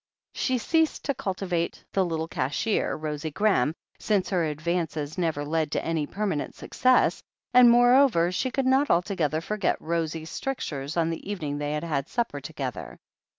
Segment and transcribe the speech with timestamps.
[0.33, 5.85] She ceased to cultivate the little cashier, Rosie Graham, since her advances never led to
[5.85, 7.21] any permanent success,
[7.53, 12.09] and, moreover, she could not altogether forget Rosie's strictures on the evening they had had
[12.09, 12.97] supper together.